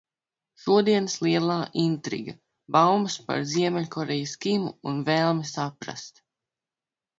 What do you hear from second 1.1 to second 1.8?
lielā